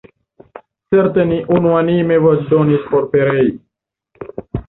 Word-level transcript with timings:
Certe 0.93 1.25
ni 1.31 1.37
unuanime 1.57 2.17
voĉdonis 2.25 2.89
por 2.95 3.07
perei. 3.13 3.47